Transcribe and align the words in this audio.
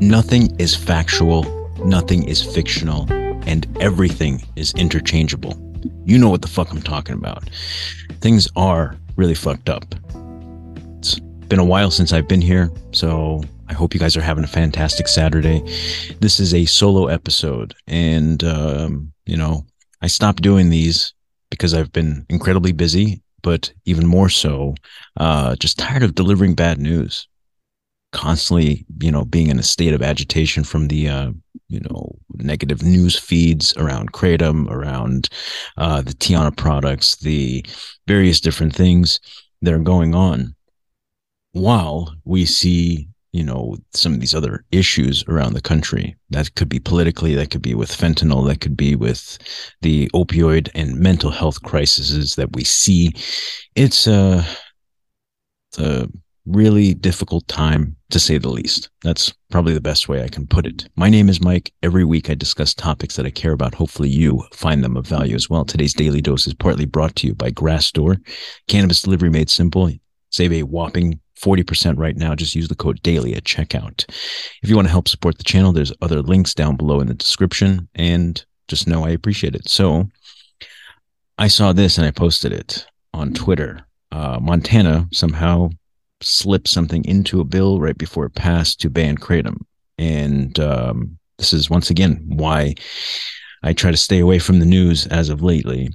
Nothing 0.00 0.58
is 0.58 0.74
factual, 0.74 1.44
nothing 1.84 2.26
is 2.26 2.42
fictional, 2.42 3.06
and 3.46 3.66
everything 3.82 4.42
is 4.56 4.72
interchangeable. 4.72 5.60
You 6.06 6.16
know 6.16 6.30
what 6.30 6.40
the 6.40 6.48
fuck 6.48 6.70
I'm 6.70 6.80
talking 6.80 7.14
about. 7.14 7.50
Things 8.22 8.48
are 8.56 8.96
really 9.16 9.34
fucked 9.34 9.68
up. 9.68 9.94
It's 11.00 11.18
been 11.18 11.58
a 11.58 11.64
while 11.66 11.90
since 11.90 12.14
I've 12.14 12.26
been 12.26 12.40
here, 12.40 12.70
so 12.92 13.42
I 13.68 13.74
hope 13.74 13.92
you 13.92 14.00
guys 14.00 14.16
are 14.16 14.22
having 14.22 14.42
a 14.42 14.46
fantastic 14.48 15.06
Saturday. 15.06 15.60
This 16.20 16.40
is 16.40 16.54
a 16.54 16.64
solo 16.64 17.08
episode, 17.08 17.74
and, 17.86 18.42
um, 18.42 19.12
you 19.26 19.36
know, 19.36 19.66
I 20.00 20.06
stopped 20.06 20.42
doing 20.42 20.70
these 20.70 21.12
because 21.50 21.74
I've 21.74 21.92
been 21.92 22.24
incredibly 22.30 22.72
busy, 22.72 23.20
but 23.42 23.70
even 23.84 24.06
more 24.06 24.30
so, 24.30 24.76
uh, 25.18 25.56
just 25.56 25.78
tired 25.78 26.02
of 26.02 26.14
delivering 26.14 26.54
bad 26.54 26.80
news 26.80 27.28
constantly, 28.12 28.84
you 29.00 29.10
know, 29.10 29.24
being 29.24 29.48
in 29.48 29.58
a 29.58 29.62
state 29.62 29.94
of 29.94 30.02
agitation 30.02 30.64
from 30.64 30.88
the, 30.88 31.08
uh, 31.08 31.30
you 31.68 31.80
know, 31.80 32.10
negative 32.34 32.82
news 32.82 33.18
feeds 33.18 33.76
around 33.76 34.12
Kratom, 34.12 34.68
around 34.70 35.28
uh, 35.76 36.02
the 36.02 36.12
Tiana 36.12 36.56
products, 36.56 37.16
the 37.16 37.64
various 38.06 38.40
different 38.40 38.74
things 38.74 39.20
that 39.62 39.74
are 39.74 39.78
going 39.78 40.14
on, 40.14 40.54
while 41.52 42.14
we 42.24 42.44
see, 42.44 43.08
you 43.32 43.44
know, 43.44 43.76
some 43.92 44.14
of 44.14 44.20
these 44.20 44.34
other 44.34 44.64
issues 44.72 45.24
around 45.28 45.52
the 45.52 45.60
country. 45.60 46.16
That 46.30 46.54
could 46.56 46.68
be 46.68 46.80
politically, 46.80 47.34
that 47.36 47.50
could 47.50 47.62
be 47.62 47.74
with 47.74 47.96
fentanyl, 47.96 48.46
that 48.48 48.60
could 48.60 48.76
be 48.76 48.96
with 48.96 49.38
the 49.82 50.08
opioid 50.14 50.68
and 50.74 50.96
mental 50.98 51.30
health 51.30 51.62
crises 51.62 52.34
that 52.34 52.52
we 52.56 52.64
see. 52.64 53.12
It's 53.76 54.08
a, 54.08 54.12
uh, 54.12 54.44
it's 55.70 55.78
a 55.78 56.08
really 56.50 56.94
difficult 56.94 57.46
time 57.48 57.96
to 58.10 58.18
say 58.18 58.38
the 58.38 58.48
least. 58.48 58.90
That's 59.02 59.32
probably 59.50 59.74
the 59.74 59.80
best 59.80 60.08
way 60.08 60.22
I 60.22 60.28
can 60.28 60.46
put 60.46 60.66
it. 60.66 60.88
My 60.96 61.08
name 61.08 61.28
is 61.28 61.40
Mike. 61.40 61.72
Every 61.82 62.04
week 62.04 62.28
I 62.28 62.34
discuss 62.34 62.74
topics 62.74 63.16
that 63.16 63.26
I 63.26 63.30
care 63.30 63.52
about. 63.52 63.74
Hopefully 63.74 64.08
you 64.08 64.44
find 64.52 64.82
them 64.82 64.96
of 64.96 65.06
value 65.06 65.36
as 65.36 65.48
well. 65.48 65.64
Today's 65.64 65.94
daily 65.94 66.20
dose 66.20 66.46
is 66.46 66.54
partly 66.54 66.84
brought 66.84 67.16
to 67.16 67.26
you 67.26 67.34
by 67.34 67.50
Grassdoor. 67.50 68.16
Cannabis 68.68 69.02
delivery 69.02 69.30
made 69.30 69.50
simple. 69.50 69.90
Save 70.30 70.52
a 70.52 70.62
whopping 70.62 71.20
40% 71.40 71.98
right 71.98 72.16
now. 72.16 72.34
Just 72.34 72.54
use 72.54 72.68
the 72.68 72.74
code 72.74 73.02
daily 73.02 73.34
at 73.34 73.44
checkout. 73.44 74.04
If 74.62 74.68
you 74.68 74.76
want 74.76 74.86
to 74.86 74.92
help 74.92 75.08
support 75.08 75.38
the 75.38 75.44
channel, 75.44 75.72
there's 75.72 75.92
other 76.02 76.22
links 76.22 76.54
down 76.54 76.76
below 76.76 77.00
in 77.00 77.06
the 77.06 77.14
description 77.14 77.88
and 77.94 78.44
just 78.68 78.86
know 78.86 79.04
I 79.04 79.10
appreciate 79.10 79.54
it. 79.54 79.68
So 79.68 80.08
I 81.38 81.48
saw 81.48 81.72
this 81.72 81.96
and 81.96 82.06
I 82.06 82.10
posted 82.10 82.52
it 82.52 82.86
on 83.14 83.32
Twitter. 83.32 83.86
Uh, 84.12 84.38
Montana 84.40 85.08
somehow 85.12 85.70
slip 86.22 86.68
something 86.68 87.04
into 87.04 87.40
a 87.40 87.44
bill 87.44 87.80
right 87.80 87.96
before 87.96 88.26
it 88.26 88.34
passed 88.34 88.80
to 88.80 88.90
ban 88.90 89.16
kratom. 89.16 89.58
And 89.98 90.58
um, 90.60 91.18
this 91.38 91.52
is 91.52 91.70
once 91.70 91.90
again 91.90 92.22
why 92.26 92.74
I 93.62 93.72
try 93.72 93.90
to 93.90 93.96
stay 93.96 94.18
away 94.18 94.38
from 94.38 94.58
the 94.58 94.66
news 94.66 95.06
as 95.06 95.28
of 95.28 95.42
lately. 95.42 95.90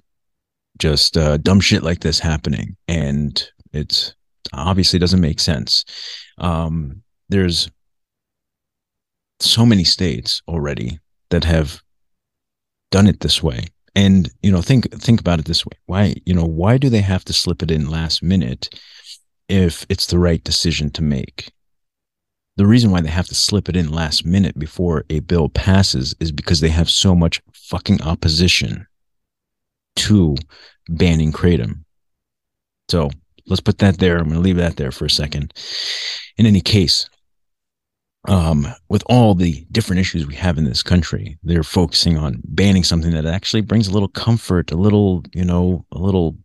Just 0.77 1.17
uh, 1.17 1.37
dumb 1.37 1.61
shit 1.61 1.83
like 1.83 2.01
this 2.01 2.19
happening, 2.19 2.75
and 2.89 3.41
it's 3.71 4.13
obviously 4.51 4.99
doesn't 4.99 5.21
make 5.21 5.39
sense. 5.39 5.85
Um, 6.37 7.01
there's 7.29 7.71
so 9.39 9.65
many 9.65 9.85
states 9.85 10.41
already 10.49 10.99
that 11.29 11.45
have 11.45 11.81
done 12.91 13.07
it 13.07 13.21
this 13.21 13.41
way 13.41 13.67
and 13.95 14.29
you 14.41 14.51
know 14.51 14.61
think 14.61 14.91
think 14.93 15.19
about 15.19 15.39
it 15.39 15.45
this 15.45 15.65
way 15.65 15.77
why 15.85 16.15
you 16.25 16.33
know 16.33 16.45
why 16.45 16.77
do 16.77 16.89
they 16.89 17.01
have 17.01 17.25
to 17.25 17.33
slip 17.33 17.63
it 17.63 17.71
in 17.71 17.89
last 17.89 18.21
minute 18.21 18.69
if 19.47 19.85
it's 19.89 20.07
the 20.07 20.19
right 20.19 20.43
decision 20.43 20.89
to 20.91 21.03
make. 21.03 21.51
The 22.57 22.65
reason 22.65 22.89
why 22.89 23.01
they 23.01 23.09
have 23.09 23.27
to 23.27 23.35
slip 23.35 23.67
it 23.67 23.75
in 23.75 23.91
last 23.91 24.25
minute 24.25 24.57
before 24.57 25.03
a 25.09 25.19
bill 25.19 25.49
passes 25.49 26.15
is 26.19 26.31
because 26.31 26.61
they 26.61 26.69
have 26.69 26.89
so 26.89 27.13
much 27.13 27.41
fucking 27.53 28.01
opposition 28.01 28.87
to 29.97 30.35
banning 30.87 31.33
kratom. 31.33 31.83
So 32.89 33.09
let's 33.47 33.61
put 33.61 33.79
that 33.79 33.99
there. 33.99 34.17
I'm 34.17 34.25
going 34.25 34.35
to 34.35 34.41
leave 34.41 34.55
that 34.57 34.77
there 34.77 34.91
for 34.91 35.05
a 35.05 35.09
second. 35.09 35.53
In 36.37 36.45
any 36.45 36.61
case, 36.61 37.09
um, 38.27 38.67
with 38.89 39.03
all 39.07 39.35
the 39.35 39.65
different 39.71 39.99
issues 39.99 40.25
we 40.25 40.35
have 40.35 40.57
in 40.57 40.63
this 40.63 40.81
country, 40.81 41.37
they're 41.43 41.63
focusing 41.63 42.17
on 42.17 42.41
banning 42.45 42.83
something 42.83 43.11
that 43.11 43.25
actually 43.25 43.61
brings 43.61 43.87
a 43.87 43.91
little 43.91 44.07
comfort, 44.07 44.71
a 44.71 44.77
little, 44.77 45.23
you 45.33 45.45
know, 45.45 45.85
a 45.91 45.97
little 45.97 46.37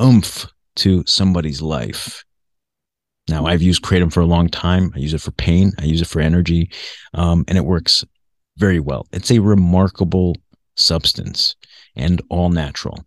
oomph 0.00 0.46
to 0.76 1.04
somebody's 1.06 1.62
life. 1.62 2.24
Now, 3.28 3.46
I've 3.46 3.62
used 3.62 3.82
Kratom 3.82 4.12
for 4.12 4.20
a 4.20 4.26
long 4.26 4.48
time. 4.48 4.92
I 4.94 4.98
use 4.98 5.14
it 5.14 5.20
for 5.20 5.30
pain, 5.32 5.72
I 5.78 5.84
use 5.84 6.02
it 6.02 6.08
for 6.08 6.20
energy, 6.20 6.70
um, 7.14 7.44
and 7.48 7.56
it 7.56 7.64
works 7.64 8.04
very 8.56 8.80
well. 8.80 9.06
It's 9.12 9.30
a 9.30 9.38
remarkable 9.38 10.36
substance 10.76 11.56
and 11.96 12.20
all 12.30 12.50
natural. 12.50 13.04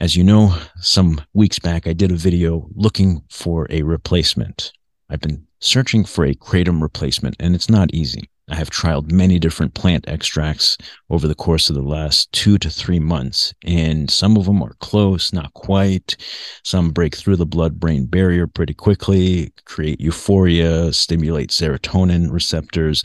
As 0.00 0.14
you 0.14 0.22
know, 0.22 0.56
some 0.80 1.20
weeks 1.32 1.58
back, 1.58 1.86
I 1.86 1.92
did 1.92 2.12
a 2.12 2.16
video 2.16 2.68
looking 2.74 3.22
for 3.30 3.66
a 3.70 3.82
replacement. 3.82 4.72
I've 5.10 5.20
been 5.20 5.46
searching 5.60 6.04
for 6.04 6.24
a 6.24 6.34
Kratom 6.34 6.82
replacement, 6.82 7.34
and 7.40 7.54
it's 7.54 7.68
not 7.68 7.92
easy. 7.92 8.30
I 8.50 8.54
have 8.54 8.70
trialed 8.70 9.12
many 9.12 9.38
different 9.38 9.74
plant 9.74 10.08
extracts 10.08 10.78
over 11.10 11.28
the 11.28 11.34
course 11.34 11.68
of 11.68 11.76
the 11.76 11.82
last 11.82 12.32
two 12.32 12.56
to 12.58 12.70
three 12.70 12.98
months, 12.98 13.52
and 13.64 14.10
some 14.10 14.36
of 14.36 14.46
them 14.46 14.62
are 14.62 14.74
close, 14.80 15.32
not 15.32 15.52
quite. 15.54 16.16
Some 16.64 16.90
break 16.90 17.14
through 17.14 17.36
the 17.36 17.46
blood 17.46 17.78
brain 17.78 18.06
barrier 18.06 18.46
pretty 18.46 18.74
quickly, 18.74 19.52
create 19.66 20.00
euphoria, 20.00 20.92
stimulate 20.92 21.50
serotonin 21.50 22.32
receptors, 22.32 23.02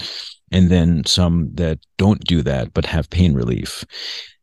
and 0.52 0.70
then 0.70 1.04
some 1.06 1.50
that 1.56 1.80
don't 1.98 2.24
do 2.24 2.42
that 2.44 2.74
but 2.74 2.86
have 2.86 3.10
pain 3.10 3.34
relief. 3.34 3.84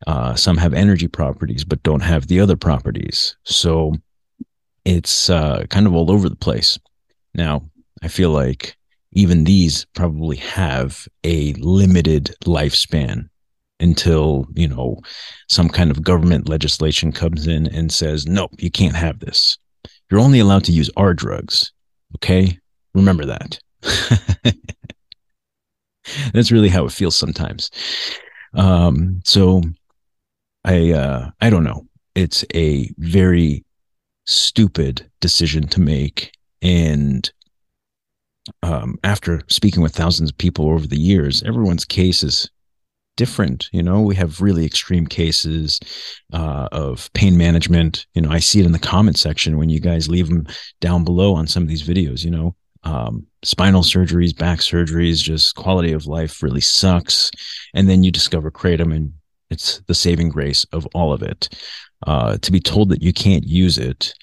Uh, 0.06 0.34
some 0.34 0.56
have 0.56 0.74
energy 0.74 1.08
properties 1.08 1.64
but 1.64 1.82
don't 1.82 2.02
have 2.02 2.26
the 2.26 2.40
other 2.40 2.56
properties. 2.56 3.36
So 3.44 3.94
it's 4.84 5.30
uh, 5.30 5.64
kind 5.70 5.86
of 5.86 5.94
all 5.94 6.10
over 6.10 6.28
the 6.28 6.36
place. 6.36 6.78
Now, 7.34 7.62
I 8.02 8.08
feel 8.08 8.30
like 8.30 8.76
even 9.12 9.44
these 9.44 9.86
probably 9.94 10.36
have 10.36 11.08
a 11.24 11.52
limited 11.54 12.34
lifespan 12.44 13.28
until 13.80 14.46
you 14.54 14.68
know 14.68 15.00
some 15.48 15.68
kind 15.68 15.90
of 15.90 16.02
government 16.02 16.48
legislation 16.48 17.10
comes 17.10 17.46
in 17.46 17.66
and 17.68 17.92
says 17.92 18.26
nope 18.26 18.52
you 18.58 18.70
can't 18.70 18.96
have 18.96 19.18
this. 19.20 19.58
You're 20.10 20.20
only 20.20 20.40
allowed 20.40 20.64
to 20.64 20.72
use 20.72 20.90
our 20.96 21.14
drugs. 21.14 21.72
Okay? 22.16 22.58
Remember 22.94 23.24
that. 23.26 23.60
That's 26.32 26.50
really 26.50 26.68
how 26.68 26.84
it 26.84 26.92
feels 26.92 27.16
sometimes. 27.16 27.70
Um 28.54 29.20
so 29.24 29.62
i 30.64 30.90
uh 30.90 31.30
i 31.40 31.50
don't 31.50 31.64
know. 31.64 31.86
It's 32.14 32.44
a 32.54 32.90
very 32.98 33.64
stupid 34.26 35.08
decision 35.20 35.66
to 35.68 35.80
make 35.80 36.32
and 36.62 37.30
um, 38.62 38.98
after 39.04 39.42
speaking 39.48 39.82
with 39.82 39.94
thousands 39.94 40.30
of 40.30 40.38
people 40.38 40.68
over 40.68 40.86
the 40.86 40.98
years, 40.98 41.42
everyone's 41.42 41.84
case 41.84 42.22
is 42.22 42.50
different. 43.16 43.68
You 43.72 43.82
know, 43.82 44.00
we 44.00 44.14
have 44.16 44.40
really 44.40 44.64
extreme 44.64 45.06
cases 45.06 45.78
uh, 46.32 46.68
of 46.72 47.12
pain 47.12 47.36
management. 47.36 48.06
You 48.14 48.22
know, 48.22 48.30
I 48.30 48.38
see 48.38 48.60
it 48.60 48.66
in 48.66 48.72
the 48.72 48.78
comment 48.78 49.18
section 49.18 49.58
when 49.58 49.68
you 49.68 49.80
guys 49.80 50.08
leave 50.08 50.28
them 50.28 50.46
down 50.80 51.04
below 51.04 51.34
on 51.34 51.46
some 51.46 51.62
of 51.62 51.68
these 51.68 51.86
videos. 51.86 52.24
You 52.24 52.30
know, 52.30 52.56
um, 52.84 53.26
spinal 53.42 53.82
surgeries, 53.82 54.36
back 54.36 54.60
surgeries, 54.60 55.22
just 55.22 55.54
quality 55.54 55.92
of 55.92 56.06
life 56.06 56.42
really 56.42 56.60
sucks. 56.60 57.30
And 57.74 57.88
then 57.88 58.02
you 58.02 58.10
discover 58.10 58.50
kratom, 58.50 58.94
and 58.94 59.12
it's 59.50 59.80
the 59.86 59.94
saving 59.94 60.30
grace 60.30 60.64
of 60.72 60.86
all 60.94 61.12
of 61.12 61.22
it. 61.22 61.48
Uh, 62.06 62.38
to 62.38 62.50
be 62.50 62.60
told 62.60 62.88
that 62.88 63.02
you 63.02 63.12
can't 63.12 63.44
use 63.46 63.76
it 63.76 64.14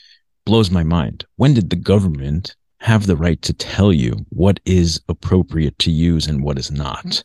blows 0.45 0.71
my 0.71 0.81
mind. 0.81 1.23
When 1.35 1.53
did 1.53 1.69
the 1.69 1.75
government 1.75 2.55
have 2.79 3.07
the 3.07 3.15
right 3.15 3.41
to 3.41 3.53
tell 3.53 3.91
you 3.91 4.13
what 4.29 4.59
is 4.65 5.01
appropriate 5.09 5.77
to 5.79 5.91
use 5.91 6.27
and 6.27 6.43
what 6.43 6.57
is 6.57 6.71
not. 6.71 7.23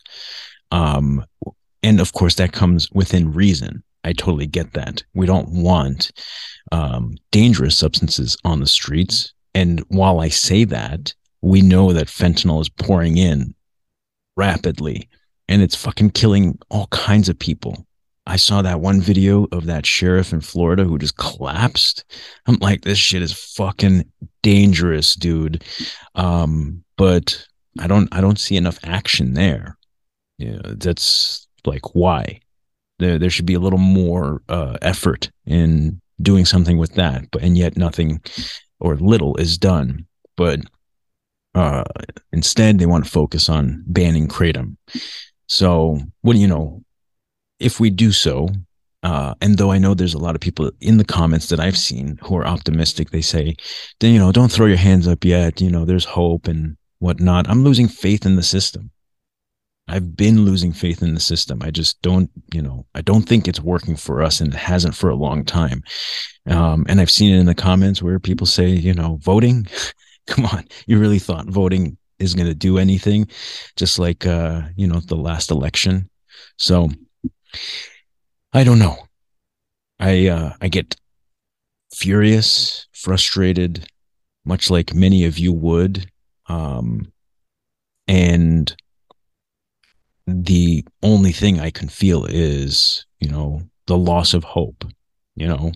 Um, 0.71 1.25
and 1.83 1.99
of 1.99 2.13
course, 2.13 2.35
that 2.35 2.53
comes 2.53 2.89
within 2.91 3.33
reason. 3.33 3.83
I 4.03 4.13
totally 4.13 4.47
get 4.47 4.73
that. 4.73 5.03
We 5.13 5.25
don't 5.25 5.49
want 5.49 6.11
um, 6.71 7.15
dangerous 7.31 7.77
substances 7.77 8.37
on 8.43 8.59
the 8.59 8.67
streets. 8.67 9.33
And 9.53 9.79
while 9.89 10.19
I 10.19 10.29
say 10.29 10.63
that, 10.65 11.13
we 11.41 11.61
know 11.61 11.93
that 11.93 12.07
fentanyl 12.07 12.61
is 12.61 12.69
pouring 12.69 13.17
in 13.17 13.53
rapidly 14.35 15.09
and 15.47 15.61
it's 15.61 15.75
fucking 15.75 16.11
killing 16.11 16.57
all 16.69 16.87
kinds 16.87 17.29
of 17.29 17.37
people. 17.37 17.85
I 18.25 18.37
saw 18.37 18.61
that 18.61 18.79
one 18.79 19.01
video 19.01 19.47
of 19.51 19.65
that 19.65 19.85
sheriff 19.85 20.31
in 20.31 20.41
Florida 20.41 20.83
who 20.85 20.97
just 20.97 21.17
collapsed. 21.17 22.05
I'm 22.45 22.55
like, 22.61 22.81
this 22.83 22.97
shit 22.97 23.21
is 23.21 23.33
fucking 23.33 24.09
dangerous, 24.41 25.15
dude. 25.15 25.63
Um, 26.15 26.83
but 26.97 27.45
I 27.79 27.87
don't 27.87 28.07
I 28.13 28.21
don't 28.21 28.39
see 28.39 28.55
enough 28.55 28.79
action 28.83 29.33
there. 29.33 29.77
Yeah, 30.37 30.61
that's 30.63 31.47
like 31.65 31.95
why. 31.95 32.39
There 32.99 33.19
there 33.19 33.29
should 33.29 33.45
be 33.45 33.55
a 33.55 33.59
little 33.59 33.79
more 33.79 34.41
uh, 34.47 34.77
effort 34.81 35.29
in 35.45 35.99
doing 36.21 36.45
something 36.45 36.77
with 36.77 36.93
that, 36.93 37.29
but 37.31 37.41
and 37.41 37.57
yet 37.57 37.75
nothing 37.77 38.21
or 38.79 38.95
little 38.95 39.35
is 39.37 39.57
done. 39.57 40.07
But 40.37 40.61
Uh, 41.55 41.83
instead, 42.31 42.79
they 42.79 42.87
want 42.87 43.05
to 43.05 43.11
focus 43.11 43.47
on 43.49 43.83
banning 43.85 44.27
kratom. 44.27 44.75
So, 45.47 45.99
what 46.21 46.33
do 46.33 46.39
you 46.39 46.47
know? 46.47 46.82
If 47.59 47.79
we 47.79 47.89
do 47.89 48.11
so, 48.11 48.49
uh, 49.03 49.35
and 49.41 49.57
though 49.57 49.71
I 49.71 49.77
know 49.77 49.93
there's 49.93 50.13
a 50.13 50.19
lot 50.19 50.35
of 50.35 50.41
people 50.41 50.71
in 50.79 50.97
the 50.97 51.05
comments 51.05 51.47
that 51.47 51.59
I've 51.59 51.77
seen 51.77 52.17
who 52.23 52.37
are 52.37 52.47
optimistic, 52.47 53.09
they 53.09 53.21
say, 53.21 53.55
then, 53.99 54.13
you 54.13 54.19
know, 54.19 54.31
don't 54.31 54.51
throw 54.51 54.65
your 54.65 54.77
hands 54.77 55.07
up 55.07 55.25
yet. 55.25 55.59
You 55.59 55.69
know, 55.69 55.83
there's 55.83 56.05
hope 56.05 56.47
and 56.47 56.77
whatnot. 56.99 57.49
I'm 57.49 57.63
losing 57.63 57.89
faith 57.89 58.25
in 58.25 58.37
the 58.37 58.43
system. 58.43 58.91
I've 59.89 60.15
been 60.15 60.45
losing 60.45 60.71
faith 60.71 61.03
in 61.03 61.13
the 61.13 61.19
system. 61.19 61.61
I 61.61 61.69
just 61.69 62.01
don't, 62.01 62.29
you 62.53 62.61
know, 62.61 62.85
I 62.95 63.01
don't 63.01 63.23
think 63.23 63.47
it's 63.47 63.59
working 63.59 63.97
for 63.97 64.23
us 64.23 64.39
and 64.39 64.53
it 64.53 64.57
hasn't 64.57 64.95
for 64.95 65.09
a 65.09 65.15
long 65.15 65.43
time. 65.43 65.83
Um, 66.49 66.85
and 66.87 67.01
I've 67.01 67.11
seen 67.11 67.33
it 67.33 67.39
in 67.39 67.45
the 67.45 67.53
comments 67.53 68.01
where 68.01 68.19
people 68.19 68.47
say, 68.47 68.67
you 68.69 68.93
know, 68.93 69.17
voting, 69.21 69.67
come 70.27 70.45
on, 70.45 70.65
you 70.87 70.97
really 70.97 71.19
thought 71.19 71.47
voting 71.47 71.97
is 72.19 72.33
going 72.33 72.47
to 72.47 72.55
do 72.55 72.77
anything, 72.77 73.27
just 73.75 73.99
like, 73.99 74.25
uh, 74.25 74.61
you 74.77 74.87
know, 74.87 75.01
the 75.01 75.17
last 75.17 75.51
election. 75.51 76.09
So 76.57 76.89
I 78.53 78.63
don't 78.63 78.79
know. 78.79 78.97
I, 79.99 80.27
uh, 80.27 80.53
I 80.61 80.67
get 80.67 80.95
furious, 81.93 82.87
frustrated, 82.93 83.87
much 84.45 84.69
like 84.69 84.93
many 84.93 85.25
of 85.25 85.39
you 85.39 85.53
would. 85.53 86.09
Um, 86.47 87.11
and 88.07 88.75
the 90.27 90.85
only 91.01 91.31
thing 91.31 91.59
I 91.59 91.69
can 91.69 91.89
feel 91.89 92.25
is, 92.25 93.05
you 93.19 93.29
know, 93.29 93.61
the 93.87 93.97
loss 93.97 94.33
of 94.33 94.43
hope, 94.43 94.85
you 95.35 95.47
know, 95.47 95.71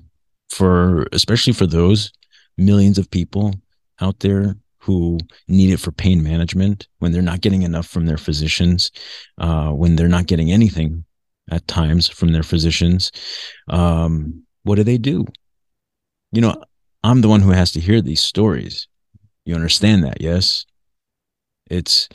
for 0.50 1.08
especially 1.12 1.54
for 1.54 1.66
those 1.66 2.12
millions 2.58 2.98
of 2.98 3.12
people 3.12 3.54
out 4.02 4.20
there 4.20 4.56
who 4.80 5.20
need 5.48 5.72
it 5.72 5.80
for 5.80 5.92
pain 5.92 6.24
management 6.24 6.88
when 7.00 7.12
they're 7.12 7.22
not 7.22 7.42
getting 7.42 7.64
enough 7.64 7.88
from 7.88 8.06
their 8.06 8.18
physicians, 8.18 8.92
uh, 9.38 9.70
when 9.70 9.96
they're 9.96 10.08
not 10.08 10.28
getting 10.28 10.52
anything 10.52 11.04
at 11.52 11.68
times 11.68 12.08
from 12.08 12.34
their 12.34 12.44
physicians. 12.44 13.12
Um, 13.68 14.44
what 14.64 14.76
do 14.76 14.84
they 14.84 14.98
do? 14.98 15.26
You 16.32 16.42
know, 16.42 16.64
I'm 17.04 17.22
the 17.22 17.30
one 17.30 17.42
who 17.42 17.52
has 17.52 17.72
to 17.74 17.80
hear 17.80 18.02
these 18.02 18.22
stories. 18.22 18.88
You 19.46 19.56
understand 19.56 20.04
that, 20.04 20.22
yes? 20.22 20.66
It's 21.70 22.10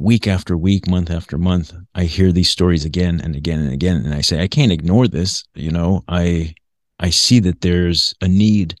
week 0.00 0.26
after 0.26 0.56
week, 0.56 0.88
month 0.88 1.10
after 1.10 1.36
month, 1.36 1.74
I 1.94 2.04
hear 2.04 2.32
these 2.32 2.48
stories 2.48 2.84
again 2.84 3.20
and 3.20 3.36
again 3.36 3.60
and 3.60 3.72
again. 3.72 3.96
And 4.04 4.14
I 4.14 4.22
say, 4.22 4.42
I 4.42 4.48
can't 4.48 4.72
ignore 4.72 5.06
this. 5.06 5.44
You 5.54 5.70
know, 5.70 6.04
I, 6.08 6.54
I 6.98 7.10
see 7.10 7.38
that 7.40 7.60
there's 7.60 8.14
a 8.22 8.28
need 8.28 8.76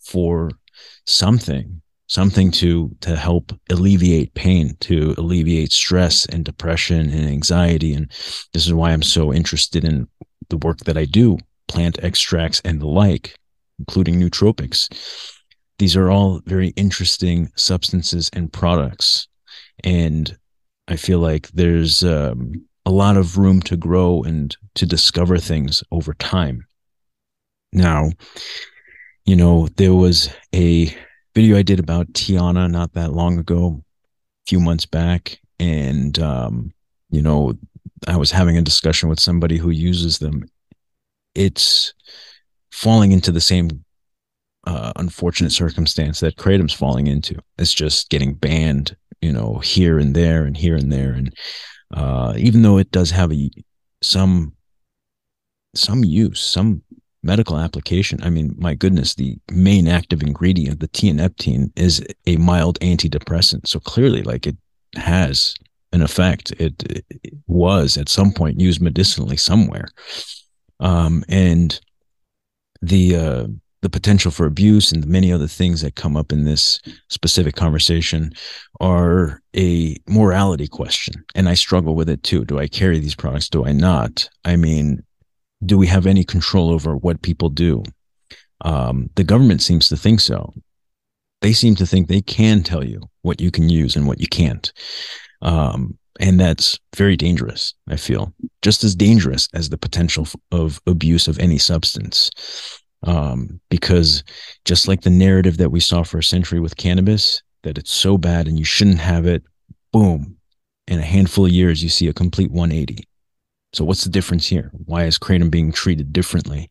for 0.00 0.50
something, 1.06 1.80
something 2.14 2.52
to, 2.52 2.94
to 3.00 3.16
help 3.16 3.52
alleviate 3.70 4.32
pain, 4.34 4.76
to 4.78 5.16
alleviate 5.18 5.72
stress 5.72 6.26
and 6.26 6.44
depression 6.44 7.10
and 7.10 7.28
anxiety. 7.28 7.92
And 7.92 8.08
this 8.52 8.66
is 8.66 8.72
why 8.72 8.92
I'm 8.92 9.02
so 9.02 9.34
interested 9.34 9.84
in 9.84 10.06
the 10.48 10.58
work 10.58 10.78
that 10.84 10.96
I 10.96 11.06
do, 11.06 11.38
plant 11.66 11.98
extracts 12.04 12.62
and 12.64 12.80
the 12.80 12.86
like, 12.86 13.36
including 13.80 14.20
nootropics. 14.20 14.88
These 15.80 15.96
are 15.96 16.08
all 16.08 16.40
very 16.46 16.68
interesting 16.76 17.50
substances 17.56 18.30
and 18.32 18.52
products. 18.52 19.26
And 19.82 20.38
I 20.86 20.94
feel 20.94 21.18
like 21.18 21.48
there's 21.48 22.04
um, 22.04 22.64
a 22.86 22.92
lot 22.92 23.16
of 23.16 23.38
room 23.38 23.60
to 23.62 23.76
grow 23.76 24.22
and 24.22 24.56
to 24.76 24.86
discover 24.86 25.38
things 25.38 25.82
over 25.90 26.14
time. 26.14 26.64
Now, 27.72 28.10
you 29.24 29.34
know, 29.34 29.66
there 29.78 29.94
was 29.94 30.32
a 30.54 30.94
video 31.34 31.56
I 31.56 31.62
did 31.62 31.78
about 31.78 32.12
Tiana 32.12 32.70
not 32.70 32.92
that 32.94 33.12
long 33.12 33.38
ago, 33.38 33.82
a 33.82 34.48
few 34.48 34.60
months 34.60 34.86
back, 34.86 35.40
and 35.58 36.18
um, 36.18 36.72
you 37.10 37.22
know, 37.22 37.54
I 38.06 38.16
was 38.16 38.30
having 38.30 38.56
a 38.56 38.62
discussion 38.62 39.08
with 39.08 39.20
somebody 39.20 39.56
who 39.56 39.70
uses 39.70 40.18
them. 40.18 40.44
It's 41.34 41.92
falling 42.70 43.12
into 43.12 43.32
the 43.32 43.40
same 43.40 43.84
uh, 44.66 44.92
unfortunate 44.96 45.52
circumstance 45.52 46.20
that 46.20 46.36
kratom's 46.36 46.72
falling 46.72 47.06
into. 47.06 47.36
It's 47.58 47.74
just 47.74 48.08
getting 48.08 48.34
banned 48.34 48.96
you 49.24 49.32
know, 49.32 49.56
here 49.56 49.98
and 49.98 50.14
there 50.14 50.44
and 50.44 50.54
here 50.54 50.76
and 50.76 50.92
there. 50.92 51.12
And 51.12 51.34
uh, 51.94 52.34
even 52.36 52.60
though 52.60 52.76
it 52.76 52.90
does 52.90 53.10
have 53.10 53.32
a 53.32 53.50
some 54.02 54.52
some 55.74 56.04
use, 56.04 56.40
some 56.40 56.82
medical 57.24 57.58
application. 57.58 58.22
I 58.22 58.30
mean, 58.30 58.54
my 58.58 58.74
goodness, 58.74 59.14
the 59.14 59.36
main 59.50 59.88
active 59.88 60.22
ingredient, 60.22 60.80
the 60.80 60.88
tianeptine, 60.88 61.70
is 61.76 62.04
a 62.26 62.36
mild 62.36 62.78
antidepressant. 62.80 63.66
So 63.66 63.80
clearly, 63.80 64.22
like 64.22 64.46
it 64.46 64.56
has 64.96 65.54
an 65.92 66.02
effect. 66.02 66.52
It, 66.52 66.82
it 66.90 67.34
was 67.46 67.96
at 67.96 68.08
some 68.08 68.32
point 68.32 68.60
used 68.60 68.80
medicinally 68.80 69.36
somewhere, 69.36 69.88
um, 70.80 71.24
and 71.28 71.80
the 72.82 73.16
uh, 73.16 73.46
the 73.84 73.90
potential 73.90 74.30
for 74.30 74.46
abuse 74.46 74.92
and 74.92 75.02
the 75.02 75.06
many 75.06 75.30
other 75.30 75.46
things 75.46 75.82
that 75.82 75.94
come 75.94 76.16
up 76.16 76.32
in 76.32 76.44
this 76.44 76.80
specific 77.10 77.54
conversation 77.54 78.32
are 78.80 79.42
a 79.54 79.94
morality 80.08 80.66
question. 80.66 81.22
And 81.34 81.50
I 81.50 81.54
struggle 81.54 81.94
with 81.94 82.08
it 82.08 82.22
too. 82.22 82.46
Do 82.46 82.58
I 82.58 82.66
carry 82.66 82.98
these 82.98 83.14
products? 83.14 83.50
Do 83.50 83.66
I 83.66 83.72
not? 83.72 84.26
I 84.42 84.56
mean, 84.56 85.02
do 85.66 85.78
we 85.78 85.86
have 85.86 86.06
any 86.06 86.24
control 86.24 86.70
over 86.70 86.96
what 86.96 87.22
people 87.22 87.48
do? 87.48 87.82
Um, 88.62 89.10
the 89.14 89.24
government 89.24 89.62
seems 89.62 89.88
to 89.88 89.96
think 89.96 90.20
so. 90.20 90.52
They 91.40 91.52
seem 91.52 91.74
to 91.76 91.86
think 91.86 92.08
they 92.08 92.22
can 92.22 92.62
tell 92.62 92.84
you 92.84 93.02
what 93.22 93.40
you 93.40 93.50
can 93.50 93.68
use 93.68 93.96
and 93.96 94.06
what 94.06 94.20
you 94.20 94.26
can't. 94.26 94.72
Um, 95.42 95.98
and 96.20 96.38
that's 96.38 96.78
very 96.96 97.16
dangerous, 97.16 97.74
I 97.88 97.96
feel, 97.96 98.32
just 98.62 98.84
as 98.84 98.94
dangerous 98.94 99.48
as 99.52 99.68
the 99.68 99.76
potential 99.76 100.28
of 100.52 100.80
abuse 100.86 101.28
of 101.28 101.38
any 101.38 101.58
substance 101.58 102.30
um, 103.06 103.60
because 103.68 104.24
just 104.64 104.88
like 104.88 105.02
the 105.02 105.10
narrative 105.10 105.58
that 105.58 105.70
we 105.70 105.80
saw 105.80 106.02
for 106.02 106.18
a 106.18 106.24
century 106.24 106.60
with 106.60 106.76
cannabis, 106.76 107.42
that 107.62 107.78
it's 107.78 107.92
so 107.92 108.18
bad 108.18 108.48
and 108.48 108.58
you 108.58 108.64
shouldn't 108.64 108.98
have 108.98 109.26
it, 109.26 109.42
boom, 109.92 110.36
in 110.86 110.98
a 110.98 111.02
handful 111.02 111.46
of 111.46 111.52
years, 111.52 111.82
you 111.82 111.88
see 111.88 112.08
a 112.08 112.12
complete 112.12 112.50
180. 112.50 113.04
So 113.74 113.84
what's 113.84 114.04
the 114.04 114.10
difference 114.10 114.46
here? 114.46 114.70
Why 114.86 115.04
is 115.04 115.18
kratom 115.18 115.50
being 115.50 115.72
treated 115.72 116.12
differently 116.12 116.70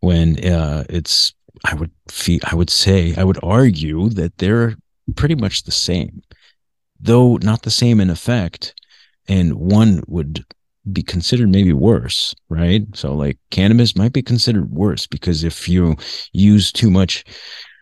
when 0.00 0.42
uh, 0.44 0.84
it's? 0.88 1.34
I 1.64 1.74
would 1.74 1.90
feel, 2.08 2.40
I 2.44 2.54
would 2.54 2.70
say, 2.70 3.14
I 3.16 3.24
would 3.24 3.38
argue 3.42 4.08
that 4.10 4.38
they're 4.38 4.76
pretty 5.16 5.34
much 5.34 5.62
the 5.62 5.72
same, 5.72 6.22
though 7.00 7.36
not 7.36 7.62
the 7.62 7.70
same 7.70 8.00
in 8.00 8.10
effect. 8.10 8.74
And 9.28 9.54
one 9.54 10.02
would 10.06 10.44
be 10.92 11.02
considered 11.02 11.48
maybe 11.48 11.72
worse, 11.72 12.34
right? 12.48 12.82
So 12.94 13.14
like 13.14 13.38
cannabis 13.50 13.96
might 13.96 14.12
be 14.12 14.22
considered 14.22 14.70
worse 14.70 15.06
because 15.06 15.42
if 15.42 15.68
you 15.68 15.96
use 16.32 16.70
too 16.70 16.90
much, 16.90 17.24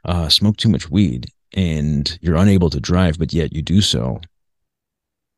uh, 0.04 0.28
smoke 0.28 0.56
too 0.56 0.68
much 0.68 0.90
weed 0.90 1.26
and 1.54 2.18
you're 2.22 2.36
unable 2.36 2.70
to 2.70 2.80
drive, 2.80 3.18
but 3.18 3.32
yet 3.32 3.52
you 3.52 3.62
do 3.62 3.80
so, 3.80 4.20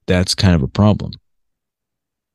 that's 0.07 0.35
kind 0.35 0.55
of 0.55 0.62
a 0.62 0.69
problem. 0.69 1.12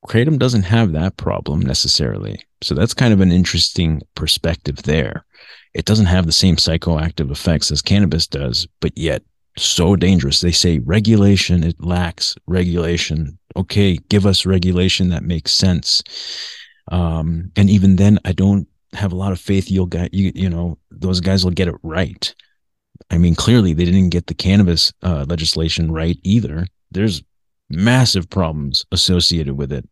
Kratom 0.07 0.39
doesn't 0.39 0.63
have 0.63 0.93
that 0.93 1.17
problem 1.17 1.59
necessarily. 1.59 2.41
So 2.61 2.73
that's 2.73 2.93
kind 2.93 3.13
of 3.13 3.21
an 3.21 3.31
interesting 3.31 4.01
perspective 4.15 4.83
there. 4.83 5.25
It 5.73 5.85
doesn't 5.85 6.07
have 6.07 6.25
the 6.25 6.31
same 6.31 6.55
psychoactive 6.55 7.31
effects 7.31 7.71
as 7.71 7.81
cannabis 7.81 8.27
does, 8.27 8.67
but 8.79 8.97
yet 8.97 9.23
so 9.57 9.95
dangerous. 9.95 10.41
They 10.41 10.51
say 10.51 10.79
regulation, 10.79 11.63
it 11.63 11.75
lacks 11.79 12.35
regulation. 12.47 13.37
Okay, 13.55 13.97
give 14.09 14.25
us 14.25 14.45
regulation 14.45 15.09
that 15.09 15.23
makes 15.23 15.51
sense. 15.51 16.03
Um, 16.91 17.51
and 17.55 17.69
even 17.69 17.97
then, 17.97 18.19
I 18.25 18.31
don't 18.31 18.67
have 18.93 19.11
a 19.11 19.17
lot 19.17 19.31
of 19.31 19.39
faith 19.39 19.69
you'll 19.69 19.85
get, 19.85 20.13
you, 20.13 20.31
you 20.33 20.49
know, 20.49 20.77
those 20.89 21.19
guys 21.19 21.43
will 21.43 21.51
get 21.51 21.67
it 21.67 21.75
right. 21.83 22.33
I 23.11 23.17
mean, 23.17 23.35
clearly 23.35 23.73
they 23.73 23.85
didn't 23.85 24.09
get 24.09 24.27
the 24.27 24.33
cannabis 24.33 24.93
uh, 25.03 25.25
legislation 25.27 25.91
right 25.91 26.17
either. 26.23 26.67
There's 26.91 27.21
massive 27.69 28.29
problems 28.29 28.85
associated 28.91 29.55
with 29.55 29.71
it. 29.71 29.87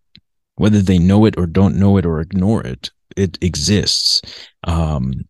Whether 0.55 0.81
they 0.81 0.97
know 0.97 1.25
it 1.25 1.37
or 1.37 1.45
don't 1.45 1.75
know 1.75 1.97
it 1.97 2.05
or 2.05 2.19
ignore 2.19 2.65
it, 2.65 2.89
it 3.15 3.37
exists. 3.41 4.21
Um, 4.63 5.25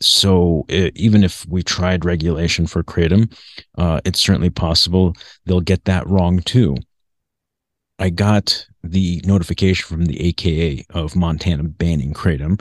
so 0.00 0.64
it, 0.68 0.96
even 0.96 1.22
if 1.22 1.46
we 1.48 1.62
tried 1.62 2.04
regulation 2.04 2.66
for 2.66 2.82
kratom, 2.82 3.32
uh, 3.78 4.00
it's 4.04 4.20
certainly 4.20 4.50
possible 4.50 5.14
they'll 5.46 5.60
get 5.60 5.84
that 5.84 6.06
wrong 6.06 6.40
too. 6.40 6.76
I 7.98 8.10
got 8.10 8.66
the 8.82 9.22
notification 9.24 9.86
from 9.86 10.06
the 10.06 10.20
AKA 10.28 10.84
of 10.90 11.14
Montana 11.14 11.62
banning 11.62 12.12
kratom. 12.12 12.60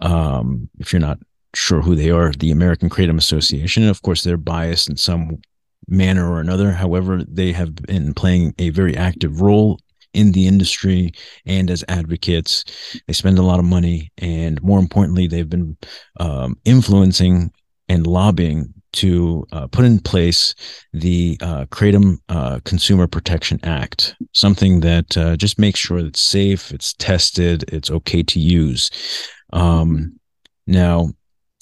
Um, 0.00 0.68
if 0.80 0.92
you're 0.92 1.00
not 1.00 1.18
sure 1.54 1.82
who 1.82 1.94
they 1.94 2.10
are, 2.10 2.32
the 2.32 2.50
American 2.50 2.90
Kratom 2.90 3.18
Association, 3.18 3.84
and 3.84 3.90
of 3.90 4.02
course 4.02 4.22
they're 4.22 4.36
biased 4.36 4.88
in 4.88 4.96
some 4.96 5.38
manner 5.88 6.30
or 6.30 6.40
another. 6.40 6.72
However, 6.72 7.22
they 7.26 7.52
have 7.52 7.74
been 7.74 8.14
playing 8.14 8.54
a 8.58 8.70
very 8.70 8.96
active 8.96 9.40
role 9.40 9.78
in 10.14 10.32
the 10.32 10.46
industry 10.46 11.12
and 11.46 11.70
as 11.70 11.84
advocates. 11.88 12.64
They 13.06 13.12
spend 13.12 13.38
a 13.38 13.42
lot 13.42 13.58
of 13.58 13.64
money, 13.64 14.12
and 14.18 14.62
more 14.62 14.78
importantly, 14.78 15.26
they've 15.26 15.48
been 15.48 15.76
um, 16.20 16.58
influencing 16.64 17.52
and 17.88 18.06
lobbying 18.06 18.72
to 18.92 19.46
uh, 19.52 19.66
put 19.68 19.84
in 19.84 19.98
place 19.98 20.54
the 20.92 21.38
uh, 21.40 21.64
Kratom 21.66 22.18
uh, 22.28 22.60
Consumer 22.64 23.06
Protection 23.06 23.58
Act, 23.62 24.14
something 24.32 24.80
that 24.80 25.16
uh, 25.16 25.36
just 25.36 25.58
makes 25.58 25.80
sure 25.80 25.98
it's 25.98 26.20
safe, 26.20 26.70
it's 26.72 26.92
tested, 26.94 27.64
it's 27.68 27.90
okay 27.90 28.22
to 28.22 28.38
use. 28.38 28.90
Um, 29.52 30.18
now, 30.66 31.12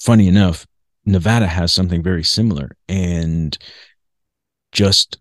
funny 0.01 0.27
enough, 0.27 0.67
Nevada 1.05 1.47
has 1.47 1.73
something 1.73 2.03
very 2.03 2.23
similar, 2.23 2.75
and 2.87 3.57
just 4.71 5.19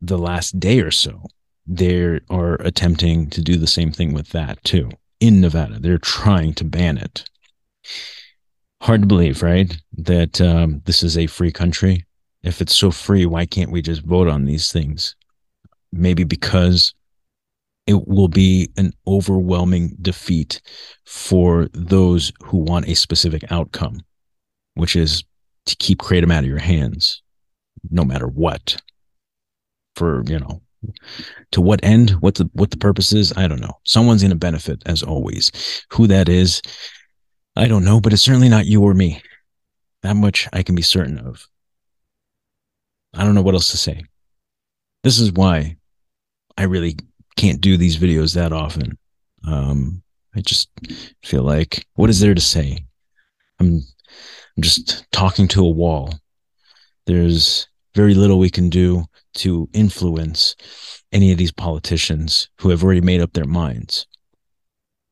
the 0.00 0.18
last 0.18 0.58
day 0.60 0.80
or 0.80 0.90
so, 0.90 1.22
they 1.66 2.20
are 2.28 2.54
attempting 2.60 3.30
to 3.30 3.40
do 3.40 3.56
the 3.56 3.66
same 3.66 3.90
thing 3.92 4.12
with 4.12 4.30
that 4.30 4.62
too 4.64 4.90
in 5.20 5.40
Nevada. 5.40 5.78
They're 5.78 5.98
trying 5.98 6.54
to 6.54 6.64
ban 6.64 6.98
it 6.98 7.24
hard 8.84 9.00
to 9.00 9.06
believe, 9.06 9.42
right? 9.42 9.74
That 9.96 10.40
um, 10.42 10.82
this 10.84 11.02
is 11.02 11.16
a 11.16 11.26
free 11.26 11.50
country. 11.50 12.04
If 12.42 12.60
it's 12.60 12.76
so 12.76 12.90
free, 12.90 13.24
why 13.24 13.46
can't 13.46 13.70
we 13.70 13.80
just 13.80 14.02
vote 14.02 14.28
on 14.28 14.44
these 14.44 14.70
things? 14.70 15.16
Maybe 15.90 16.22
because 16.22 16.92
it 17.86 18.06
will 18.06 18.28
be 18.28 18.68
an 18.76 18.92
overwhelming 19.06 19.96
defeat 20.02 20.60
for 21.06 21.68
those 21.72 22.30
who 22.42 22.58
want 22.58 22.88
a 22.88 22.94
specific 22.94 23.50
outcome, 23.50 24.02
which 24.74 24.96
is 24.96 25.24
to 25.64 25.76
keep 25.76 26.00
kratom 26.00 26.30
out 26.30 26.44
of 26.44 26.50
your 26.50 26.58
hands, 26.58 27.22
no 27.90 28.04
matter 28.04 28.26
what. 28.26 28.80
For 29.96 30.24
you 30.26 30.40
know, 30.40 30.60
to 31.52 31.60
what 31.60 31.84
end? 31.84 32.10
What 32.20 32.34
the 32.34 32.50
what 32.52 32.70
the 32.70 32.76
purpose 32.76 33.12
is? 33.12 33.32
I 33.36 33.46
don't 33.46 33.60
know. 33.60 33.78
Someone's 33.84 34.22
going 34.22 34.30
to 34.30 34.36
benefit 34.36 34.82
as 34.86 35.02
always. 35.02 35.52
Who 35.92 36.06
that 36.08 36.28
is, 36.28 36.60
I 37.56 37.68
don't 37.68 37.84
know, 37.84 38.00
but 38.00 38.12
it's 38.12 38.22
certainly 38.22 38.48
not 38.48 38.66
you 38.66 38.82
or 38.82 38.94
me. 38.94 39.22
That 40.02 40.16
much 40.16 40.48
I 40.52 40.62
can 40.62 40.74
be 40.74 40.82
certain 40.82 41.18
of. 41.18 41.46
I 43.14 43.24
don't 43.24 43.34
know 43.34 43.42
what 43.42 43.54
else 43.54 43.70
to 43.70 43.76
say. 43.76 44.02
This 45.02 45.20
is 45.20 45.32
why 45.32 45.76
I 46.58 46.64
really 46.64 46.96
can't 47.36 47.60
do 47.60 47.76
these 47.76 47.96
videos 47.96 48.34
that 48.34 48.52
often. 48.52 48.98
Um, 49.46 50.02
I 50.34 50.40
just 50.40 50.68
feel 51.22 51.42
like, 51.42 51.86
what 51.94 52.10
is 52.10 52.20
there 52.20 52.34
to 52.34 52.40
say? 52.40 52.84
I'm, 53.60 53.82
I'm 54.56 54.62
just 54.62 55.10
talking 55.12 55.46
to 55.48 55.64
a 55.64 55.70
wall. 55.70 56.12
There's 57.06 57.68
very 57.94 58.14
little 58.14 58.38
we 58.38 58.50
can 58.50 58.68
do 58.68 59.04
to 59.34 59.68
influence 59.72 60.56
any 61.12 61.30
of 61.32 61.38
these 61.38 61.52
politicians 61.52 62.48
who 62.58 62.70
have 62.70 62.82
already 62.82 63.00
made 63.00 63.20
up 63.20 63.32
their 63.32 63.44
minds. 63.44 64.06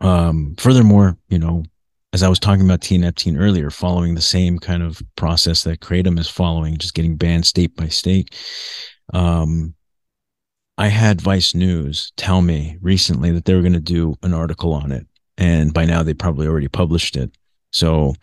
Um, 0.01 0.57
furthermore, 0.59 1.17
you 1.29 1.39
know, 1.39 1.65
as 2.13 2.23
I 2.23 2.29
was 2.29 2.39
talking 2.39 2.65
about 2.65 2.81
tianeptine 2.81 3.39
earlier, 3.39 3.71
following 3.71 4.15
the 4.15 4.21
same 4.21 4.59
kind 4.59 4.83
of 4.83 5.01
process 5.17 5.63
that 5.65 5.81
Kratom 5.81 6.19
is 6.19 6.29
following, 6.29 6.77
just 6.77 6.95
getting 6.95 7.17
banned 7.17 7.47
state 7.47 7.75
by 7.77 7.89
state. 7.89 8.35
Um, 9.15 9.75
I 10.77 10.89
had 10.89 11.21
Vice 11.21 11.55
News 11.55 12.13
tell 12.17 12.43
me 12.43 12.79
recently 12.83 13.31
that 13.31 13.45
they 13.45 13.55
were 13.55 13.61
going 13.63 13.73
to 13.73 13.81
do 13.81 14.15
an 14.23 14.35
article 14.35 14.73
on 14.73 14.91
it, 14.93 15.07
and 15.39 15.73
by 15.73 15.85
now 15.85 16.03
they 16.03 16.15
probably 16.15 16.47
already 16.47 16.69
published 16.69 17.17
it. 17.17 17.31
So 17.71 18.15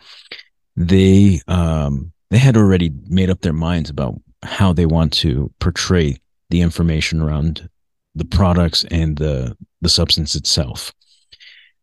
they 0.76 1.40
um, 1.48 2.12
they 2.30 2.38
had 2.38 2.56
already 2.56 2.90
made 3.08 3.30
up 3.30 3.40
their 3.40 3.52
minds 3.52 3.90
about 3.90 4.14
how 4.42 4.72
they 4.72 4.86
want 4.86 5.12
to 5.12 5.52
portray 5.60 6.16
the 6.48 6.60
information 6.60 7.20
around 7.20 7.68
the 8.14 8.24
products 8.24 8.84
and 8.90 9.16
the 9.18 9.56
the 9.80 9.88
substance 9.88 10.34
itself. 10.34 10.92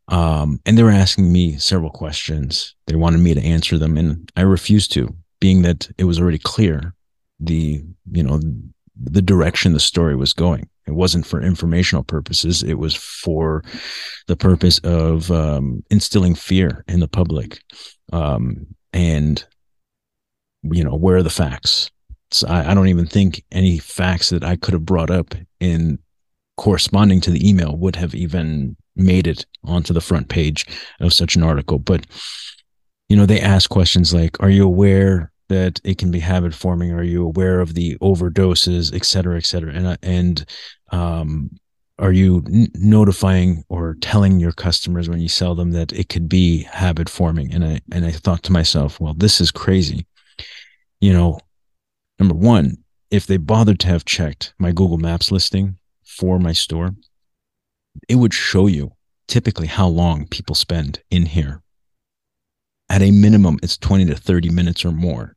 Um, 0.09 0.59
and 0.65 0.77
they 0.77 0.83
were 0.83 0.89
asking 0.89 1.31
me 1.31 1.57
several 1.57 1.89
questions. 1.89 2.75
They 2.85 2.95
wanted 2.95 3.19
me 3.19 3.33
to 3.33 3.41
answer 3.41 3.77
them, 3.77 3.97
and 3.97 4.31
I 4.37 4.41
refused 4.41 4.91
to, 4.93 5.13
being 5.39 5.63
that 5.63 5.89
it 5.97 6.05
was 6.05 6.19
already 6.19 6.39
clear 6.39 6.93
the 7.39 7.83
you 8.11 8.23
know 8.23 8.39
the 8.99 9.21
direction 9.21 9.73
the 9.73 9.79
story 9.79 10.15
was 10.15 10.33
going. 10.33 10.69
It 10.87 10.93
wasn't 10.93 11.25
for 11.25 11.41
informational 11.41 12.03
purposes. 12.03 12.63
It 12.63 12.75
was 12.75 12.95
for 12.95 13.63
the 14.27 14.37
purpose 14.37 14.79
of 14.79 15.29
um, 15.31 15.83
instilling 15.91 16.33
fear 16.33 16.83
in 16.87 17.01
the 17.01 17.09
public. 17.09 17.61
Um, 18.13 18.67
and 18.93 19.45
you 20.71 20.83
know, 20.83 20.95
where 20.95 21.17
are 21.17 21.23
the 21.23 21.29
facts? 21.29 21.89
So 22.31 22.47
I, 22.47 22.71
I 22.71 22.73
don't 22.73 22.89
even 22.89 23.05
think 23.05 23.43
any 23.51 23.77
facts 23.77 24.29
that 24.29 24.43
I 24.43 24.55
could 24.55 24.73
have 24.73 24.85
brought 24.85 25.09
up 25.11 25.33
in 25.59 25.99
corresponding 26.57 27.21
to 27.21 27.31
the 27.31 27.47
email 27.47 27.75
would 27.77 27.95
have 27.95 28.15
even 28.15 28.75
made 28.95 29.27
it 29.27 29.45
onto 29.63 29.93
the 29.93 30.01
front 30.01 30.27
page 30.27 30.65
of 30.99 31.13
such 31.13 31.35
an 31.35 31.43
article. 31.43 31.79
But, 31.79 32.05
you 33.09 33.15
know, 33.15 33.25
they 33.25 33.39
ask 33.39 33.69
questions 33.69 34.13
like, 34.13 34.41
are 34.41 34.49
you 34.49 34.65
aware 34.65 35.31
that 35.49 35.79
it 35.83 35.97
can 35.97 36.11
be 36.11 36.19
habit 36.19 36.53
forming? 36.53 36.91
Are 36.91 37.03
you 37.03 37.23
aware 37.23 37.61
of 37.61 37.75
the 37.75 37.97
overdoses, 37.99 38.93
et 38.93 39.05
cetera, 39.05 39.37
et 39.37 39.45
cetera? 39.45 39.71
And, 39.73 39.87
uh, 39.87 39.97
and, 40.01 40.45
um, 40.91 41.51
are 41.99 42.11
you 42.11 42.43
n- 42.47 42.67
notifying 42.75 43.63
or 43.69 43.95
telling 44.01 44.39
your 44.39 44.51
customers 44.51 45.09
when 45.09 45.19
you 45.19 45.29
sell 45.29 45.55
them 45.55 45.71
that 45.71 45.93
it 45.93 46.09
could 46.09 46.27
be 46.27 46.63
habit 46.63 47.07
forming? 47.07 47.53
And 47.53 47.63
I, 47.63 47.81
and 47.91 48.05
I 48.05 48.11
thought 48.11 48.43
to 48.43 48.51
myself, 48.51 48.99
well, 48.99 49.13
this 49.13 49.39
is 49.39 49.51
crazy. 49.51 50.05
You 50.99 51.13
know, 51.13 51.39
number 52.19 52.35
one, 52.35 52.77
if 53.11 53.27
they 53.27 53.37
bothered 53.37 53.79
to 53.81 53.87
have 53.87 54.05
checked 54.05 54.53
my 54.57 54.71
Google 54.71 54.97
Maps 54.97 55.31
listing 55.31 55.77
for 56.03 56.39
my 56.39 56.53
store, 56.53 56.95
it 58.09 58.15
would 58.15 58.33
show 58.33 58.67
you 58.67 58.91
typically 59.27 59.67
how 59.67 59.87
long 59.87 60.27
people 60.27 60.55
spend 60.55 61.01
in 61.11 61.25
here. 61.25 61.61
At 62.89 63.01
a 63.01 63.11
minimum, 63.11 63.59
it's 63.61 63.77
20 63.77 64.05
to 64.05 64.15
30 64.15 64.49
minutes 64.49 64.85
or 64.85 64.91
more. 64.91 65.35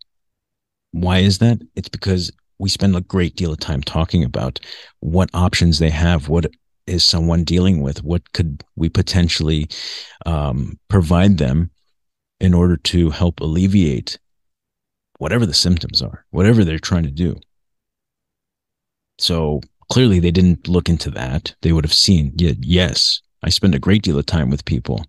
Why 0.93 1.19
is 1.19 1.39
that? 1.39 1.61
It's 1.75 1.89
because 1.89 2.31
we 2.59 2.69
spend 2.69 2.95
a 2.95 3.01
great 3.01 3.37
deal 3.37 3.53
of 3.53 3.59
time 3.59 3.83
talking 3.83 4.23
about 4.23 4.61
what 5.01 5.31
options 5.35 5.79
they 5.79 5.91
have, 5.91 6.29
what 6.29 6.47
is 6.87 7.05
someone 7.05 7.45
dealing 7.45 7.83
with, 7.83 8.03
what 8.03 8.33
could 8.33 8.63
we 8.77 8.89
potentially 8.89 9.69
um, 10.27 10.79
provide 10.89 11.39
them 11.39 11.71
in 12.41 12.55
order 12.55 12.77
to 12.77 13.11
help 13.11 13.41
alleviate 13.41 14.19
whatever 15.21 15.45
the 15.45 15.53
symptoms 15.53 16.01
are, 16.01 16.25
whatever 16.31 16.65
they're 16.65 16.79
trying 16.79 17.03
to 17.03 17.11
do. 17.11 17.39
So 19.19 19.61
clearly 19.93 20.19
they 20.19 20.31
didn't 20.31 20.67
look 20.67 20.89
into 20.89 21.11
that. 21.11 21.55
They 21.61 21.73
would 21.73 21.85
have 21.85 21.93
seen, 21.93 22.33
yeah, 22.37 22.55
yes, 22.59 23.21
I 23.43 23.51
spend 23.51 23.75
a 23.75 23.79
great 23.79 24.03
deal 24.03 24.19
of 24.19 24.25
time 24.25 24.49
with 24.49 24.65
people, 24.65 25.05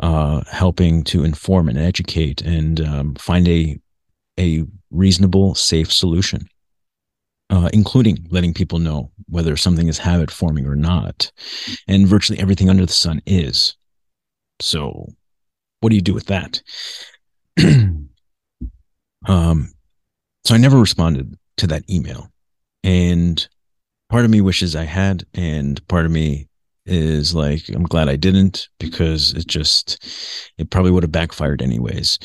uh, 0.00 0.42
helping 0.50 1.02
to 1.04 1.24
inform 1.24 1.70
and 1.70 1.78
educate 1.78 2.42
and 2.42 2.80
um, 2.82 3.14
find 3.14 3.48
a 3.48 3.80
a 4.38 4.64
reasonable, 4.90 5.54
safe 5.54 5.90
solution, 5.92 6.46
uh, 7.48 7.70
including 7.72 8.26
letting 8.30 8.52
people 8.52 8.78
know 8.78 9.12
whether 9.28 9.56
something 9.56 9.88
is 9.88 9.98
habit 9.98 10.30
forming 10.30 10.66
or 10.66 10.76
not. 10.76 11.32
And 11.88 12.06
virtually 12.06 12.38
everything 12.38 12.68
under 12.68 12.84
the 12.84 12.92
sun 12.92 13.22
is. 13.26 13.76
So, 14.60 15.06
what 15.80 15.90
do 15.90 15.96
you 15.96 16.02
do 16.02 16.14
with 16.14 16.26
that? 16.26 16.62
um, 19.26 19.72
so 20.44 20.54
I 20.54 20.58
never 20.58 20.78
responded 20.78 21.36
to 21.58 21.66
that 21.68 21.88
email, 21.90 22.30
and 22.82 23.46
part 24.08 24.24
of 24.24 24.30
me 24.30 24.40
wishes 24.40 24.76
I 24.76 24.84
had, 24.84 25.24
and 25.34 25.86
part 25.88 26.06
of 26.06 26.12
me 26.12 26.48
is 26.84 27.34
like, 27.34 27.68
I'm 27.68 27.84
glad 27.84 28.08
I 28.08 28.16
didn't 28.16 28.68
because 28.78 29.32
it 29.34 29.46
just, 29.46 30.04
it 30.58 30.70
probably 30.70 30.90
would 30.90 31.04
have 31.04 31.12
backfired 31.12 31.62
anyways. 31.62 32.18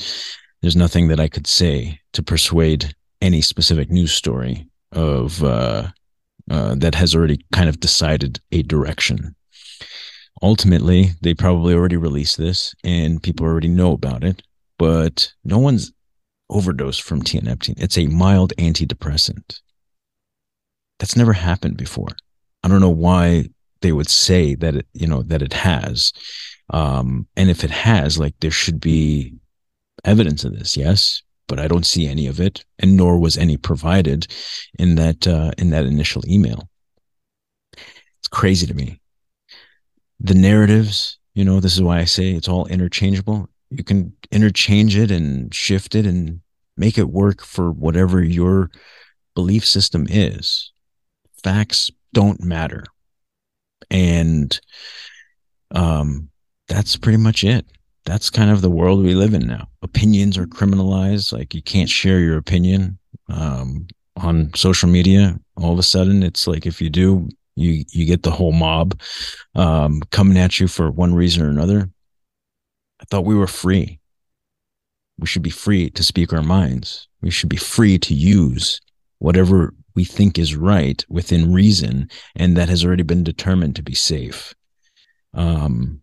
There's 0.62 0.76
nothing 0.76 1.10
that 1.10 1.20
I 1.20 1.28
could 1.28 1.48
say 1.48 2.00
to 2.14 2.24
persuade 2.24 2.94
any 3.22 3.42
specific 3.42 3.92
news 3.92 4.12
story 4.12 4.68
of, 4.92 5.44
uh, 5.44 5.90
uh, 6.50 6.76
that 6.76 6.96
has 6.96 7.14
already 7.14 7.40
kind 7.52 7.70
of 7.70 7.80
decided 7.80 8.40
a 8.52 8.64
direction. 8.64 9.36
Ultimately, 10.42 11.12
they 11.22 11.34
probably 11.34 11.74
already 11.74 11.98
released 11.98 12.38
this 12.38 12.74
and 12.84 13.22
people 13.22 13.46
already 13.46 13.68
know 13.68 13.92
about 13.92 14.24
it, 14.24 14.44
but 14.80 15.32
no 15.44 15.58
one's 15.58 15.92
overdosed 16.50 17.02
from 17.02 17.22
tianeptine. 17.22 17.80
It's 17.82 17.98
a 17.98 18.08
mild 18.08 18.54
antidepressant. 18.58 19.60
That's 21.00 21.16
never 21.16 21.34
happened 21.34 21.78
before. 21.78 22.10
I 22.64 22.68
don't 22.68 22.82
know 22.82 22.90
why 22.90 23.46
they 23.82 23.92
would 23.92 24.10
say 24.10 24.56
that 24.56 24.76
it, 24.76 24.88
you 24.94 25.08
know, 25.08 25.22
that 25.24 25.42
it 25.42 25.54
has. 25.54 26.12
Um, 26.72 27.28
and 27.36 27.50
if 27.50 27.64
it 27.64 27.72
has, 27.72 28.18
like 28.18 28.36
there 28.40 28.52
should 28.52 28.80
be 28.82 29.36
evidence 30.04 30.44
of 30.44 30.58
this, 30.58 30.76
yes, 30.76 31.22
but 31.48 31.60
I 31.60 31.68
don't 31.68 31.86
see 31.86 32.08
any 32.08 32.28
of 32.28 32.40
it, 32.40 32.66
and 32.80 32.98
nor 32.98 33.20
was 33.20 33.38
any 33.38 33.58
provided 33.58 34.28
in 34.78 34.96
that 34.96 35.28
uh, 35.28 35.52
in 35.58 35.70
that 35.70 35.86
initial 35.86 36.24
email. 36.28 36.70
It's 38.20 38.28
crazy 38.30 38.68
to 38.68 38.74
me. 38.74 39.00
The 40.20 40.34
narratives, 40.34 41.20
you 41.36 41.46
know, 41.46 41.60
this 41.60 41.76
is 41.76 41.82
why 41.82 42.00
I 42.00 42.06
say 42.06 42.32
it's 42.32 42.50
all 42.50 42.66
interchangeable. 42.66 43.50
You 43.70 43.84
can 43.84 44.14
interchange 44.32 44.98
it 44.98 45.12
and 45.12 45.54
shift 45.54 45.96
it 45.96 46.06
and 46.06 46.42
make 46.78 46.98
it 46.98 47.10
work 47.10 47.44
for 47.44 47.72
whatever 47.72 48.24
your 48.24 48.72
belief 49.36 49.66
system 49.66 50.08
is 50.10 50.72
facts 51.44 51.92
don't 52.14 52.44
matter. 52.44 52.84
And 53.90 54.60
um, 55.72 56.30
that's 56.68 56.98
pretty 56.98 57.18
much 57.18 57.44
it. 57.44 57.66
that's 58.06 58.30
kind 58.30 58.50
of 58.50 58.62
the 58.62 58.70
world 58.70 59.04
we 59.04 59.16
live 59.16 59.34
in 59.34 59.46
now. 59.46 59.68
Opinions 59.82 60.38
are 60.38 60.48
criminalized. 60.48 61.34
Like 61.34 61.54
you 61.54 61.62
can't 61.62 61.90
share 61.90 62.20
your 62.20 62.38
opinion 62.38 62.98
um, 63.30 63.88
on 64.16 64.52
social 64.56 64.90
media. 64.90 65.38
All 65.58 65.74
of 65.74 65.80
a 65.80 65.84
sudden, 65.84 66.24
it's 66.24 66.48
like 66.48 66.66
if 66.66 66.82
you 66.82 66.90
do, 66.90 67.30
you 67.56 67.84
you 67.92 68.06
get 68.06 68.24
the 68.24 68.32
whole 68.32 68.54
mob 68.54 69.00
um, 69.56 70.02
coming 70.12 70.38
at 70.38 70.60
you 70.60 70.68
for 70.68 70.90
one 70.90 71.14
reason 71.14 71.46
or 71.46 71.50
another. 71.50 71.90
I 73.00 73.06
thought 73.06 73.26
we 73.26 73.36
were 73.36 73.48
free. 73.48 74.00
We 75.20 75.28
should 75.28 75.42
be 75.42 75.50
free 75.50 75.90
to 75.92 76.04
speak 76.04 76.34
our 76.34 76.44
minds. 76.44 77.08
We 77.22 77.30
should 77.30 77.50
be 77.50 77.58
free 77.58 77.98
to 78.00 78.14
use 78.14 78.80
whatever 79.20 79.74
we 79.96 80.04
think 80.04 80.38
is 80.38 80.56
right 80.56 81.04
within 81.10 81.52
reason 81.52 82.10
and 82.36 82.56
that 82.56 82.70
has 82.70 82.86
already 82.86 83.04
been 83.04 83.24
determined 83.24 83.76
to 83.76 83.84
be 83.84 83.96
safe. 83.96 84.54
Um, 85.34 86.02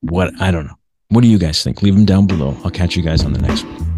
what 0.00 0.32
I 0.40 0.50
don't 0.50 0.66
know. 0.66 0.78
What 1.10 1.22
do 1.22 1.28
you 1.28 1.38
guys 1.38 1.62
think? 1.62 1.82
Leave 1.82 1.94
them 1.94 2.04
down 2.04 2.26
below. 2.26 2.56
I'll 2.64 2.70
catch 2.70 2.96
you 2.96 3.02
guys 3.02 3.24
on 3.24 3.32
the 3.32 3.40
next 3.40 3.64
one. 3.64 3.97